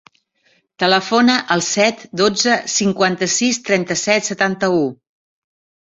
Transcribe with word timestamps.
Telefona 0.83 1.35
al 1.57 1.63
set, 1.67 2.03
dotze, 2.23 2.57
cinquanta-sis, 2.79 3.63
trenta-set, 3.71 4.33
setanta-u. 4.33 4.85